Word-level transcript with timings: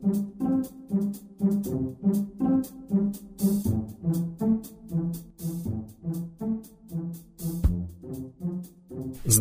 thank 0.00 0.16
you. 0.16 0.21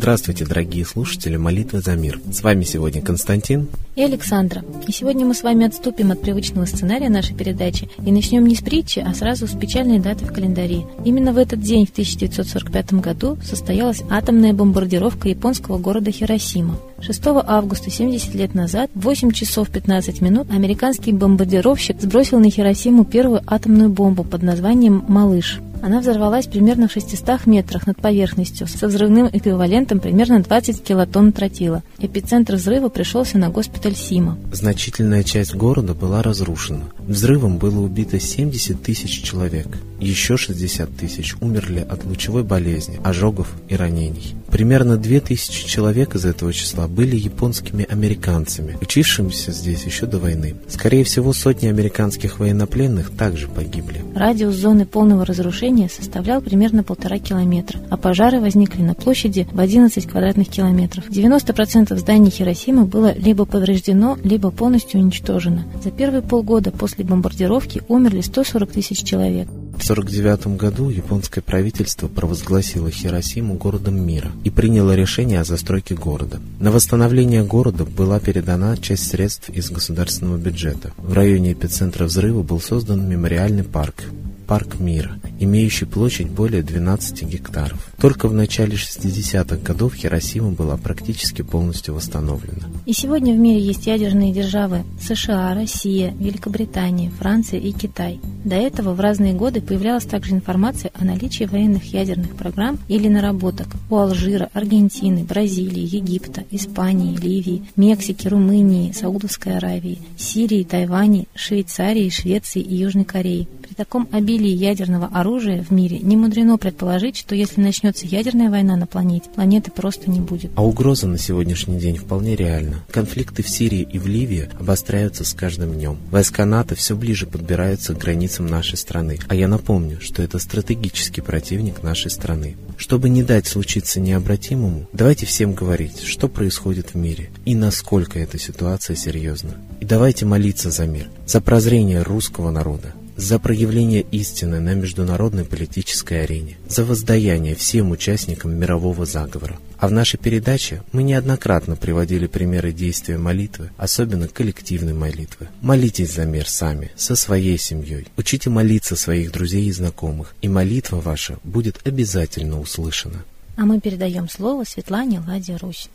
Здравствуйте, 0.01 0.45
дорогие 0.45 0.83
слушатели 0.83 1.37
«Молитвы 1.37 1.79
за 1.79 1.95
мир». 1.95 2.19
С 2.31 2.41
вами 2.41 2.63
сегодня 2.63 3.03
Константин 3.03 3.67
и 3.95 4.01
Александра. 4.01 4.63
И 4.87 4.91
сегодня 4.91 5.27
мы 5.27 5.35
с 5.35 5.43
вами 5.43 5.67
отступим 5.67 6.09
от 6.09 6.19
привычного 6.19 6.65
сценария 6.65 7.07
нашей 7.07 7.35
передачи 7.35 7.87
и 8.03 8.11
начнем 8.11 8.47
не 8.47 8.55
с 8.55 8.61
притчи, 8.61 8.97
а 8.97 9.13
сразу 9.13 9.45
с 9.45 9.51
печальной 9.51 9.99
даты 9.99 10.25
в 10.25 10.33
календаре. 10.33 10.87
Именно 11.05 11.33
в 11.33 11.37
этот 11.37 11.61
день, 11.61 11.85
в 11.85 11.91
1945 11.91 12.93
году, 12.93 13.37
состоялась 13.43 14.01
атомная 14.09 14.53
бомбардировка 14.53 15.29
японского 15.29 15.77
города 15.77 16.09
Хиросима. 16.09 16.79
6 16.99 17.21
августа 17.27 17.91
70 17.91 18.33
лет 18.33 18.55
назад 18.55 18.89
в 18.95 19.01
8 19.01 19.29
часов 19.33 19.69
15 19.69 20.19
минут 20.19 20.49
американский 20.49 21.11
бомбардировщик 21.11 22.01
сбросил 22.01 22.39
на 22.39 22.49
Хиросиму 22.49 23.05
первую 23.05 23.43
атомную 23.45 23.91
бомбу 23.91 24.23
под 24.23 24.41
названием 24.41 25.05
«Малыш». 25.07 25.59
Она 25.81 25.99
взорвалась 25.99 26.47
примерно 26.47 26.87
в 26.87 26.91
600 26.91 27.47
метрах 27.47 27.87
над 27.87 27.97
поверхностью, 27.97 28.67
со 28.67 28.87
взрывным 28.87 29.27
эквивалентом 29.31 29.99
примерно 29.99 30.41
20 30.41 30.83
килотонн 30.83 31.31
тротила. 31.31 31.81
Эпицентр 31.99 32.55
взрыва 32.55 32.89
пришелся 32.89 33.37
на 33.37 33.49
госпиталь 33.49 33.95
Сима. 33.95 34.37
Значительная 34.51 35.23
часть 35.23 35.55
города 35.55 35.93
была 35.93 36.21
разрушена. 36.21 36.85
Взрывом 37.11 37.57
было 37.57 37.81
убито 37.81 38.21
70 38.21 38.81
тысяч 38.81 39.21
человек. 39.21 39.67
Еще 39.99 40.37
60 40.37 40.95
тысяч 40.95 41.35
умерли 41.41 41.85
от 41.87 42.05
лучевой 42.05 42.43
болезни, 42.43 43.01
ожогов 43.03 43.53
и 43.67 43.75
ранений. 43.75 44.33
Примерно 44.49 44.97
2000 44.97 45.67
человек 45.67 46.15
из 46.15 46.25
этого 46.25 46.51
числа 46.51 46.87
были 46.87 47.15
японскими 47.15 47.85
американцами, 47.87 48.77
учившимися 48.81 49.51
здесь 49.51 49.83
еще 49.83 50.05
до 50.05 50.19
войны. 50.19 50.55
Скорее 50.67 51.03
всего, 51.03 51.33
сотни 51.33 51.67
американских 51.67 52.39
военнопленных 52.39 53.11
также 53.11 53.47
погибли. 53.47 54.03
Радиус 54.15 54.55
зоны 54.55 54.85
полного 54.85 55.25
разрушения 55.25 55.89
составлял 55.89 56.41
примерно 56.41 56.83
полтора 56.83 57.19
километра, 57.19 57.79
а 57.89 57.97
пожары 57.97 58.39
возникли 58.39 58.81
на 58.81 58.93
площади 58.93 59.47
в 59.51 59.59
11 59.59 60.05
квадратных 60.07 60.47
километров. 60.47 61.09
90% 61.09 61.95
зданий 61.97 62.31
Хиросимы 62.31 62.85
было 62.85 63.13
либо 63.13 63.45
повреждено, 63.45 64.17
либо 64.23 64.49
полностью 64.49 64.99
уничтожено. 64.99 65.65
За 65.83 65.91
первые 65.91 66.21
полгода 66.21 66.71
после 66.71 67.00
бомбардировки 67.03 67.83
умерли 67.87 68.21
140 68.21 68.71
тысяч 68.71 69.03
человек. 69.03 69.47
В 69.47 69.83
1949 69.83 70.57
году 70.57 70.89
японское 70.89 71.41
правительство 71.41 72.07
провозгласило 72.07 72.91
Хиросиму 72.91 73.55
городом 73.55 74.05
мира 74.05 74.31
и 74.43 74.49
приняло 74.49 74.95
решение 74.95 75.39
о 75.39 75.43
застройке 75.43 75.95
города. 75.95 76.39
На 76.59 76.71
восстановление 76.71 77.43
города 77.43 77.85
была 77.85 78.19
передана 78.19 78.77
часть 78.77 79.09
средств 79.09 79.49
из 79.49 79.71
государственного 79.71 80.37
бюджета. 80.37 80.93
В 80.97 81.13
районе 81.13 81.53
эпицентра 81.53 82.05
взрыва 82.05 82.43
был 82.43 82.59
создан 82.59 83.09
мемориальный 83.09 83.63
парк 83.63 84.05
парк 84.51 84.81
мира, 84.81 85.11
имеющий 85.39 85.85
площадь 85.85 86.27
более 86.27 86.61
12 86.61 87.23
гектаров. 87.23 87.87
Только 87.97 88.27
в 88.27 88.33
начале 88.33 88.73
60-х 88.73 89.55
годов 89.55 89.93
Хиросима 89.95 90.51
была 90.51 90.75
практически 90.75 91.41
полностью 91.41 91.93
восстановлена. 91.93 92.67
И 92.85 92.91
сегодня 92.91 93.33
в 93.33 93.37
мире 93.37 93.61
есть 93.61 93.87
ядерные 93.87 94.33
державы 94.33 94.83
США, 94.99 95.53
Россия, 95.55 96.13
Великобритания, 96.19 97.11
Франция 97.11 97.61
и 97.61 97.71
Китай. 97.71 98.19
До 98.43 98.55
этого 98.55 98.93
в 98.93 98.99
разные 98.99 99.31
годы 99.31 99.61
появлялась 99.61 100.03
также 100.03 100.33
информация 100.33 100.91
о 100.95 101.05
наличии 101.05 101.45
военных 101.45 101.85
ядерных 101.85 102.35
программ 102.35 102.77
или 102.89 103.07
наработок 103.07 103.67
у 103.89 103.95
Алжира, 103.95 104.49
Аргентины, 104.51 105.23
Бразилии, 105.23 105.95
Египта, 105.95 106.43
Испании, 106.51 107.15
Ливии, 107.15 107.63
Мексики, 107.77 108.27
Румынии, 108.27 108.91
Саудовской 108.91 109.55
Аравии, 109.55 109.99
Сирии, 110.17 110.65
Тайване, 110.65 111.27
Швейцарии, 111.35 112.09
Швеции 112.09 112.61
и 112.61 112.75
Южной 112.75 113.05
Кореи. 113.05 113.47
Таком 113.81 114.07
обилии 114.11 114.51
ядерного 114.51 115.07
оружия 115.07 115.63
в 115.63 115.71
мире 115.71 115.97
не 115.97 116.15
мудрено 116.15 116.59
предположить, 116.59 117.17
что 117.17 117.33
если 117.33 117.61
начнется 117.61 118.05
ядерная 118.05 118.51
война 118.51 118.75
на 118.75 118.85
планете, 118.85 119.27
планеты 119.33 119.71
просто 119.71 120.07
не 120.11 120.19
будет. 120.19 120.51
А 120.53 120.63
угроза 120.63 121.07
на 121.07 121.17
сегодняшний 121.17 121.79
день 121.79 121.97
вполне 121.97 122.35
реальна. 122.35 122.83
Конфликты 122.91 123.41
в 123.41 123.49
Сирии 123.49 123.81
и 123.91 123.97
в 123.97 124.05
Ливии 124.05 124.49
обостряются 124.59 125.23
с 125.23 125.33
каждым 125.33 125.73
днем. 125.73 125.97
Войска 126.11 126.45
НАТО 126.45 126.75
все 126.75 126.95
ближе 126.95 127.25
подбираются 127.25 127.95
к 127.95 127.97
границам 127.97 128.45
нашей 128.45 128.77
страны. 128.77 129.17
А 129.27 129.33
я 129.33 129.47
напомню, 129.47 129.99
что 129.99 130.21
это 130.21 130.37
стратегический 130.37 131.21
противник 131.21 131.81
нашей 131.81 132.11
страны. 132.11 132.57
Чтобы 132.77 133.09
не 133.09 133.23
дать 133.23 133.47
случиться 133.47 133.99
необратимому, 133.99 134.87
давайте 134.93 135.25
всем 135.25 135.53
говорить, 135.53 136.03
что 136.03 136.27
происходит 136.27 136.93
в 136.93 136.97
мире 136.97 137.31
и 137.45 137.55
насколько 137.55 138.19
эта 138.19 138.37
ситуация 138.37 138.95
серьезна. 138.95 139.55
И 139.79 139.85
давайте 139.85 140.27
молиться 140.27 140.69
за 140.69 140.85
мир, 140.85 141.07
за 141.25 141.41
прозрение 141.41 142.03
русского 142.03 142.51
народа, 142.51 142.93
за 143.21 143.37
проявление 143.37 144.01
истины 144.01 144.59
на 144.59 144.73
международной 144.73 145.45
политической 145.45 146.23
арене, 146.23 146.57
за 146.67 146.83
воздаяние 146.83 147.55
всем 147.55 147.91
участникам 147.91 148.55
мирового 148.57 149.05
заговора. 149.05 149.59
А 149.77 149.87
в 149.87 149.91
нашей 149.91 150.17
передаче 150.17 150.81
мы 150.91 151.03
неоднократно 151.03 151.75
приводили 151.75 152.25
примеры 152.25 152.71
действия 152.71 153.17
молитвы, 153.17 153.69
особенно 153.77 154.27
коллективной 154.27 154.93
молитвы. 154.93 155.49
Молитесь 155.61 156.13
за 156.13 156.25
мир 156.25 156.49
сами, 156.49 156.91
со 156.95 157.15
своей 157.15 157.57
семьей. 157.59 158.07
Учите 158.17 158.49
молиться 158.49 158.95
своих 158.95 159.31
друзей 159.31 159.67
и 159.67 159.71
знакомых, 159.71 160.35
и 160.41 160.49
молитва 160.49 160.99
ваша 160.99 161.37
будет 161.43 161.79
обязательно 161.85 162.59
услышана. 162.59 163.23
А 163.55 163.65
мы 163.65 163.79
передаем 163.79 164.29
слово 164.29 164.63
Светлане 164.63 165.21
Ладе 165.27 165.57
Русь. 165.57 165.89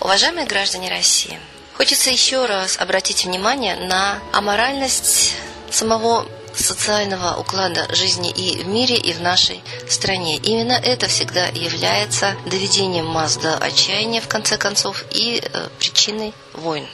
Уважаемые 0.00 0.46
граждане 0.46 0.90
России, 0.90 1.38
хочется 1.76 2.10
еще 2.10 2.46
раз 2.46 2.78
обратить 2.78 3.24
внимание 3.24 3.76
на 3.76 4.18
аморальность 4.32 5.34
самого 5.70 6.26
социального 6.54 7.38
уклада 7.40 7.92
жизни 7.94 8.30
и 8.30 8.62
в 8.62 8.68
мире, 8.68 8.96
и 8.96 9.12
в 9.12 9.20
нашей 9.20 9.62
стране. 9.88 10.36
Именно 10.36 10.72
это 10.72 11.08
всегда 11.08 11.46
является 11.46 12.36
доведением 12.46 13.06
масс 13.06 13.36
до 13.36 13.56
отчаяния, 13.56 14.20
в 14.20 14.28
конце 14.28 14.58
концов, 14.58 15.04
и 15.10 15.42
э, 15.42 15.68
причиной 15.78 16.34
войн. 16.52 16.86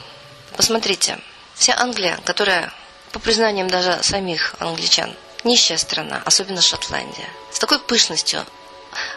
Посмотрите, 0.56 1.18
вся 1.54 1.76
Англия, 1.78 2.18
которая, 2.24 2.72
по 3.12 3.18
признаниям 3.18 3.68
даже 3.68 3.98
самих 4.02 4.54
англичан, 4.58 5.14
нищая 5.44 5.78
страна, 5.78 6.22
особенно 6.24 6.60
Шотландия, 6.60 7.28
с 7.52 7.58
такой 7.58 7.78
пышностью 7.78 8.44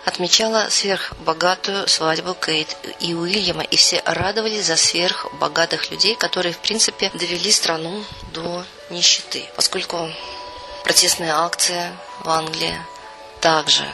отмечала 0.05 0.67
сверхбогатую 0.69 1.87
свадьбу 1.87 2.33
Кейт 2.33 2.75
и 2.99 3.13
Уильяма, 3.13 3.63
и 3.63 3.75
все 3.75 4.01
радовались 4.05 4.65
за 4.65 4.75
сверхбогатых 4.75 5.91
людей, 5.91 6.15
которые, 6.15 6.53
в 6.53 6.59
принципе, 6.59 7.11
довели 7.13 7.51
страну 7.51 8.03
до 8.33 8.65
нищеты. 8.89 9.49
Поскольку 9.55 10.09
протестная 10.83 11.35
акция 11.35 11.93
в 12.23 12.29
Англии 12.29 12.75
также 13.39 13.85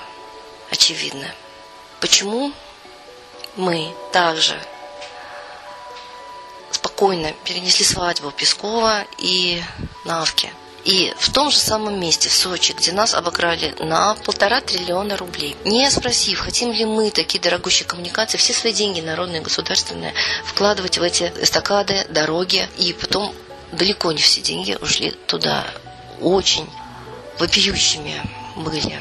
очевидна. 0.71 1.27
Почему 1.99 2.53
мы 3.55 3.93
также 4.11 4.59
спокойно 6.71 7.33
перенесли 7.43 7.85
свадьбу 7.85 8.31
Пескова 8.31 9.05
и 9.17 9.61
Навки– 10.05 10.51
и 10.87 11.13
в 11.19 11.33
том 11.33 11.51
же 11.51 11.57
самом 11.57 11.99
месте, 11.99 12.29
в 12.29 12.33
Сочи, 12.33 12.71
где 12.71 12.93
нас 12.93 13.13
обыграли 13.13 13.75
на 13.79 14.15
полтора 14.15 14.61
триллиона 14.61 15.17
рублей, 15.17 15.57
не 15.65 15.91
спросив, 15.91 16.39
хотим 16.39 16.71
ли 16.71 16.85
мы 16.85 17.11
такие 17.11 17.41
дорогущие 17.41 17.85
коммуникации, 17.85 18.37
все 18.37 18.53
свои 18.53 18.71
деньги 18.71 19.01
народные, 19.01 19.41
государственные, 19.41 20.13
вкладывать 20.45 20.97
в 20.97 21.01
эти 21.03 21.33
эстакады, 21.41 22.05
дороги, 22.09 22.69
и 22.77 22.93
потом 22.93 23.35
далеко 23.73 24.13
не 24.13 24.21
все 24.21 24.39
деньги 24.39 24.77
ушли 24.81 25.11
туда. 25.11 25.65
Очень 26.21 26.69
вопиющими 27.37 28.21
были 28.55 28.97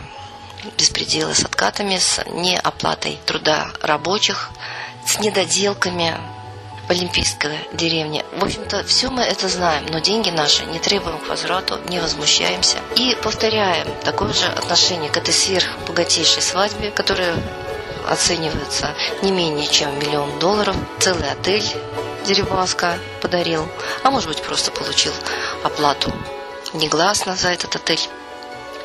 беспределы 0.76 1.36
с 1.36 1.44
откатами, 1.44 1.98
с 1.98 2.20
неоплатой 2.26 3.16
труда 3.26 3.70
рабочих, 3.80 4.50
с 5.06 5.20
недоделками 5.20 6.16
в 6.86 6.90
Олимпийской 6.90 7.58
деревне. 7.72 8.24
В 8.32 8.44
общем-то, 8.44 8.84
все 8.84 9.10
мы 9.10 9.22
это 9.22 9.48
знаем, 9.48 9.86
но 9.90 9.98
деньги 9.98 10.30
наши 10.30 10.64
не 10.66 10.78
требуем 10.78 11.18
к 11.18 11.28
возврату, 11.28 11.78
не 11.88 12.00
возмущаемся. 12.00 12.78
И 12.94 13.16
повторяем 13.22 13.88
такое 14.04 14.32
же 14.32 14.46
отношение 14.46 15.10
к 15.10 15.16
этой 15.16 15.34
сверхбогатейшей 15.34 16.42
свадьбе, 16.42 16.90
которая 16.90 17.34
оценивается 18.08 18.94
не 19.22 19.32
менее 19.32 19.66
чем 19.66 19.98
миллион 19.98 20.38
долларов. 20.38 20.76
Целый 21.00 21.30
отель 21.30 21.64
Дерибаска 22.26 22.98
подарил, 23.20 23.68
а 24.02 24.10
может 24.10 24.28
быть 24.28 24.42
просто 24.42 24.70
получил 24.70 25.12
оплату 25.62 26.12
негласно 26.72 27.36
за 27.36 27.48
этот 27.48 27.76
отель. 27.76 28.00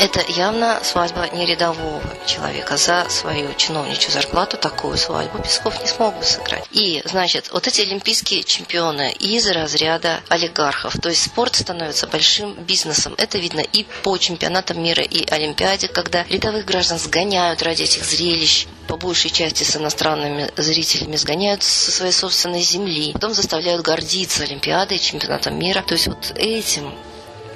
Это 0.02 0.20
явно 0.32 0.80
свадьба 0.84 1.30
не 1.32 1.46
рядового 1.46 2.02
человека. 2.26 2.76
За 2.76 3.06
свою 3.08 3.54
чиновничью 3.54 4.12
зарплату 4.12 4.58
такую 4.58 4.98
свадьбу 4.98 5.38
Песков 5.44 5.80
не 5.80 5.86
смог 5.86 6.18
бы 6.18 6.24
сыграть. 6.24 6.64
И, 6.72 7.04
значит, 7.06 7.52
вот 7.54 7.68
эти 7.68 7.82
олимпийские 7.82 8.42
чемпионы 8.42 9.12
из 9.12 9.46
разряда 9.48 10.22
олигархов. 10.28 11.00
То 11.00 11.10
есть 11.10 11.26
спорт 11.26 11.54
становится 11.54 12.08
большим 12.08 12.56
бизнесом. 12.64 13.14
Это 13.20 13.38
видно 13.38 13.60
и 13.60 13.86
по 14.02 14.18
чемпионатам 14.18 14.82
мира, 14.82 15.04
и 15.04 15.24
Олимпиаде, 15.30 15.88
когда 15.88 16.24
рядовых 16.24 16.66
граждан 16.66 16.98
сгоняют 16.98 17.62
ради 17.62 17.84
этих 17.84 18.04
зрелищ 18.04 18.66
по 18.88 18.98
большей 18.98 19.30
части 19.30 19.64
с 19.64 19.76
иностранными 19.76 20.50
зрителями 20.58 21.16
сгоняют 21.16 21.62
со 21.62 21.92
своей 21.92 22.12
собственной 22.12 22.62
земли, 22.62 23.14
потом 23.14 23.36
заставляют 23.36 23.84
гордиться 23.84 24.42
Олимпиадой, 24.42 24.98
чемпионатом 24.98 25.60
мира. 25.60 25.84
То 25.84 25.94
есть 25.94 26.08
вот 26.08 26.34
этим 26.36 26.92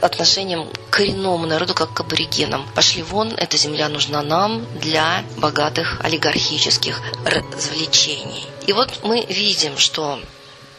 отношением 0.06 0.70
к 0.72 0.90
коренному 0.98 1.46
народу, 1.46 1.74
как 1.74 1.94
к 1.94 2.00
аборигенам. 2.00 2.68
Пошли 2.76 3.04
вон, 3.04 3.34
эта 3.38 3.58
земля 3.58 3.90
нужна 3.90 4.22
нам 4.22 4.66
для 4.80 5.24
богатых 5.38 6.00
олигархических 6.04 7.02
развлечений. 7.26 8.46
И 8.68 8.74
вот 8.74 9.04
мы 9.04 9.26
видим, 9.26 9.78
что, 9.78 10.20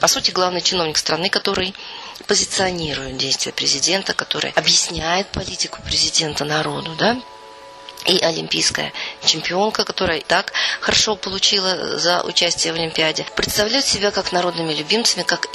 по 0.01 0.09
сути, 0.09 0.31
главный 0.31 0.61
чиновник 0.61 0.97
страны, 0.97 1.29
который 1.29 1.75
позиционирует 2.27 3.17
действия 3.19 3.53
президента, 3.53 4.15
который 4.15 4.51
объясняет 4.51 5.29
политику 5.29 5.81
президента 5.83 6.45
народу, 6.45 6.93
да, 6.99 7.21
и 8.07 8.19
олимпийская 8.21 8.93
чемпионка, 9.25 9.85
которая 9.85 10.21
так 10.21 10.53
хорошо 10.81 11.17
получила 11.17 11.99
за 11.99 12.23
участие 12.23 12.73
в 12.73 12.77
Олимпиаде, 12.77 13.27
представляют 13.35 13.85
себя 13.85 14.11
как 14.11 14.33
народными 14.33 14.73
любимцами, 14.73 15.25
как 15.25 15.49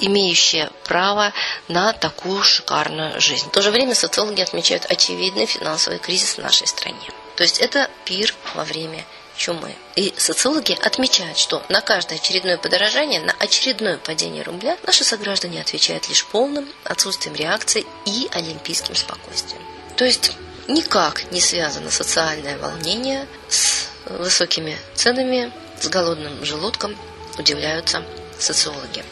имеющие 0.00 0.70
право 0.84 1.32
на 1.68 1.92
такую 1.92 2.42
шикарную 2.42 3.20
жизнь. 3.20 3.46
В 3.48 3.52
то 3.52 3.62
же 3.62 3.70
время 3.70 3.94
социологи 3.94 4.40
отмечают 4.40 4.86
очевидный 4.88 5.46
финансовый 5.46 5.98
кризис 5.98 6.34
в 6.34 6.38
нашей 6.38 6.66
стране. 6.66 7.10
То 7.36 7.42
есть 7.42 7.58
это 7.58 7.88
пир 8.04 8.34
во 8.54 8.64
время 8.64 9.04
чумы. 9.36 9.74
И 9.94 10.12
социологи 10.16 10.76
отмечают, 10.82 11.38
что 11.38 11.62
на 11.68 11.80
каждое 11.80 12.16
очередное 12.16 12.58
подорожание, 12.58 13.20
на 13.20 13.32
очередное 13.38 13.96
падение 13.96 14.42
рубля 14.42 14.76
наши 14.84 15.04
сограждане 15.04 15.60
отвечают 15.60 16.08
лишь 16.08 16.26
полным 16.26 16.68
отсутствием 16.84 17.36
реакции 17.36 17.86
и 18.04 18.28
олимпийским 18.32 18.94
спокойствием. 18.94 19.62
То 19.96 20.04
есть 20.04 20.32
никак 20.66 21.30
не 21.32 21.40
связано 21.40 21.90
социальное 21.90 22.58
волнение 22.58 23.26
с 23.48 23.88
высокими 24.06 24.76
ценами, 24.94 25.52
с 25.80 25.88
голодным 25.88 26.44
желудком, 26.44 26.96
удивляются 27.38 28.02
социологи. 28.38 29.04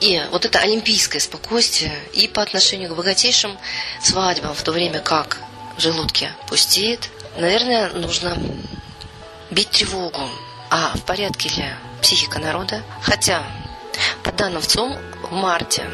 И 0.00 0.20
вот 0.30 0.46
это 0.46 0.58
олимпийское 0.60 1.20
спокойствие 1.20 1.92
и 2.14 2.26
по 2.26 2.42
отношению 2.42 2.90
к 2.90 2.96
богатейшим 2.96 3.58
свадьбам, 4.02 4.54
в 4.54 4.62
то 4.62 4.72
время 4.72 5.00
как 5.00 5.38
желудки 5.76 6.30
пустеет, 6.48 7.10
наверное, 7.36 7.90
нужно 7.90 8.36
бить 9.50 9.70
тревогу. 9.70 10.22
А 10.70 10.92
в 10.96 11.02
порядке 11.02 11.48
ли 11.50 11.64
психика 12.00 12.38
народа? 12.38 12.82
Хотя, 13.02 13.42
по 14.22 14.32
данным 14.32 14.62
ВЦОМ, 14.62 14.96
в 15.30 15.32
марте 15.32 15.84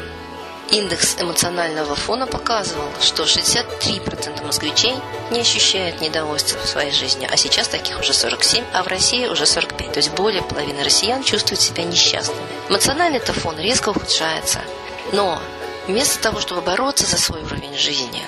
Индекс 0.69 1.15
эмоционального 1.19 1.95
фона 1.95 2.27
показывал, 2.27 2.89
что 3.01 3.23
63% 3.23 4.45
москвичей 4.45 4.95
не 5.31 5.39
ощущают 5.39 6.01
недовольства 6.01 6.59
в 6.59 6.67
своей 6.67 6.91
жизни, 6.91 7.27
а 7.31 7.37
сейчас 7.37 7.69
таких 7.69 7.99
уже 7.99 8.13
47, 8.13 8.65
а 8.73 8.83
в 8.83 8.87
России 8.87 9.27
уже 9.27 9.45
45. 9.45 9.93
То 9.93 9.97
есть 9.97 10.11
более 10.11 10.41
половины 10.41 10.83
россиян 10.83 11.23
чувствуют 11.23 11.61
себя 11.61 11.83
несчастными. 11.83 12.41
Эмоциональный-то 12.69 13.31
фон 13.33 13.57
резко 13.57 13.89
ухудшается. 13.89 14.59
Но 15.13 15.39
вместо 15.87 16.21
того, 16.21 16.41
чтобы 16.41 16.61
бороться 16.61 17.05
за 17.05 17.17
свой 17.17 17.41
уровень 17.43 17.77
жизни, 17.77 18.23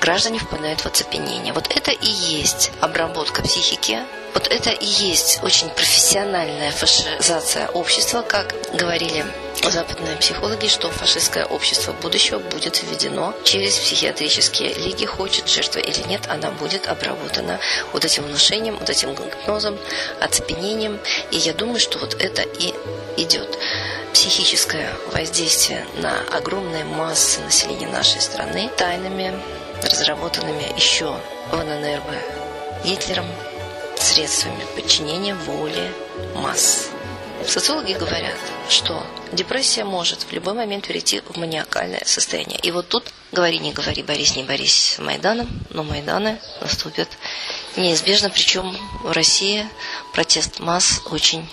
граждане 0.00 0.38
впадают 0.38 0.80
в 0.80 0.86
оцепенение. 0.86 1.52
Вот 1.52 1.66
это 1.74 1.90
и 1.90 2.06
есть 2.08 2.70
обработка 2.80 3.42
психики, 3.42 3.98
вот 4.34 4.48
это 4.48 4.70
и 4.70 4.84
есть 4.84 5.40
очень 5.42 5.70
профессиональная 5.70 6.72
фашизация 6.72 7.68
общества, 7.68 8.22
как 8.22 8.54
говорили 8.74 9.24
западные 9.62 10.16
психологи, 10.16 10.66
что 10.66 10.90
фашистское 10.90 11.44
общество 11.46 11.92
будущего 11.92 12.38
будет 12.38 12.82
введено 12.82 13.34
через 13.44 13.78
психиатрические 13.78 14.74
лиги, 14.74 15.06
хочет 15.06 15.48
жертва 15.48 15.78
или 15.78 16.02
нет, 16.08 16.22
она 16.28 16.50
будет 16.50 16.86
обработана 16.88 17.60
вот 17.92 18.04
этим 18.04 18.24
внушением, 18.24 18.76
вот 18.76 18.90
этим 18.90 19.14
гипнозом, 19.14 19.78
оцепенением. 20.20 20.98
И 21.30 21.36
я 21.36 21.54
думаю, 21.54 21.78
что 21.78 21.98
вот 21.98 22.14
это 22.20 22.42
и 22.42 22.74
идет. 23.16 23.58
Психическое 24.12 24.92
воздействие 25.12 25.86
на 25.96 26.20
огромные 26.36 26.84
массы 26.84 27.40
населения 27.40 27.88
нашей 27.88 28.20
страны 28.20 28.70
тайнами, 28.76 29.40
разработанными 29.82 30.74
еще 30.76 31.16
в 31.50 31.56
ННРБ 31.56 32.84
Гитлером, 32.84 33.26
средствами 33.98 34.64
подчинения 34.74 35.34
воле 35.34 35.92
масс. 36.34 36.88
Социологи 37.46 37.92
говорят, 37.92 38.36
что 38.68 39.04
депрессия 39.32 39.84
может 39.84 40.22
в 40.22 40.32
любой 40.32 40.54
момент 40.54 40.86
перейти 40.86 41.20
в 41.20 41.36
маниакальное 41.36 42.02
состояние. 42.06 42.58
И 42.60 42.70
вот 42.70 42.88
тут, 42.88 43.12
говори, 43.32 43.58
не 43.58 43.72
говори, 43.72 44.02
борись, 44.02 44.34
не 44.36 44.44
борись 44.44 44.94
с 44.94 44.98
Майданом, 44.98 45.48
но 45.70 45.82
Майданы 45.82 46.40
наступят 46.60 47.08
неизбежно. 47.76 48.30
Причем 48.30 48.76
в 49.02 49.12
России 49.12 49.68
протест 50.14 50.60
масс 50.60 51.02
очень 51.10 51.48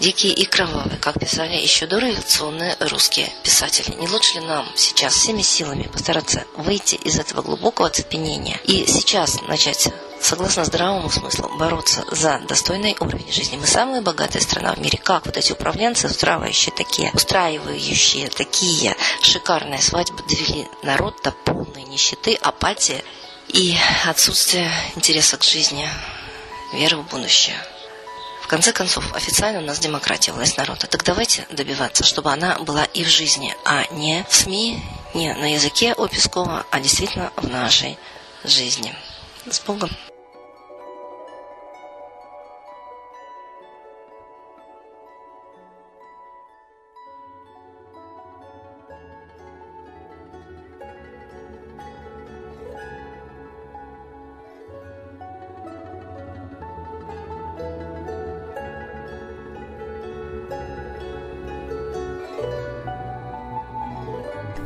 дикий 0.00 0.32
и 0.32 0.44
кровавый, 0.46 0.96
как 0.98 1.20
писали 1.20 1.54
еще 1.54 1.86
дореволюционные 1.86 2.76
русские 2.80 3.30
писатели. 3.44 3.94
Не 3.96 4.08
лучше 4.08 4.40
ли 4.40 4.46
нам 4.46 4.66
сейчас 4.74 5.14
всеми 5.14 5.42
силами 5.42 5.84
постараться 5.84 6.44
выйти 6.56 6.96
из 6.96 7.18
этого 7.18 7.42
глубокого 7.42 7.88
оцепенения 7.88 8.58
и 8.64 8.86
сейчас 8.86 9.40
начать 9.42 9.88
согласно 10.20 10.64
здравому 10.64 11.10
смыслу, 11.10 11.50
бороться 11.58 12.04
за 12.10 12.40
достойный 12.46 12.96
уровень 13.00 13.32
жизни. 13.32 13.56
Мы 13.56 13.66
самая 13.66 14.02
богатая 14.02 14.40
страна 14.40 14.74
в 14.74 14.78
мире. 14.78 14.98
Как 14.98 15.26
вот 15.26 15.36
эти 15.36 15.52
управленцы, 15.52 16.06
устраивающие 16.06 16.74
такие, 16.74 17.10
устраивающие 17.12 18.28
такие 18.28 18.96
шикарные 19.22 19.80
свадьбы, 19.80 20.22
довели 20.28 20.68
народ 20.82 21.20
до 21.22 21.32
полной 21.32 21.84
нищеты, 21.84 22.34
апатии 22.34 23.02
и 23.48 23.74
отсутствия 24.06 24.70
интереса 24.94 25.36
к 25.38 25.44
жизни, 25.44 25.88
веры 26.72 26.98
в 26.98 27.08
будущее. 27.08 27.56
Конце 28.50 28.72
концов, 28.72 29.14
официально 29.14 29.60
у 29.60 29.62
нас 29.62 29.78
демократия, 29.78 30.32
власть 30.32 30.56
народа. 30.56 30.88
Так 30.88 31.04
давайте 31.04 31.46
добиваться, 31.52 32.02
чтобы 32.02 32.32
она 32.32 32.58
была 32.58 32.82
и 32.82 33.04
в 33.04 33.08
жизни, 33.08 33.54
а 33.64 33.84
не 33.92 34.26
в 34.28 34.34
СМИ, 34.34 34.82
не 35.14 35.32
на 35.34 35.52
языке 35.52 35.94
у 35.96 36.08
Пескова, 36.08 36.66
а 36.68 36.80
действительно 36.80 37.30
в 37.36 37.48
нашей 37.48 37.96
жизни. 38.42 38.92
С 39.48 39.60
Богом! 39.60 39.88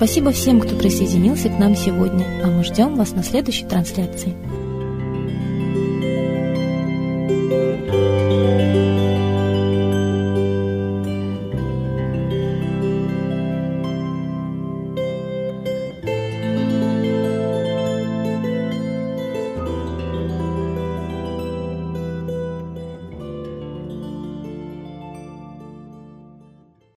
Спасибо 0.00 0.32
всем, 0.32 0.60
кто 0.60 0.76
присоединился 0.76 1.50
к 1.50 1.58
нам 1.58 1.76
сегодня, 1.76 2.26
а 2.42 2.46
мы 2.46 2.64
ждем 2.64 2.96
вас 2.96 3.12
на 3.12 3.22
следующей 3.22 3.66
трансляции. 3.66 4.34